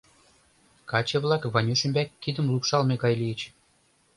Каче-влак 0.89 1.43
Ванюш 1.53 1.81
ӱмбак 1.85 2.09
кидым 2.21 2.45
лупшалме 2.53 2.95
гай 3.03 3.13
лийыч. 3.21 3.41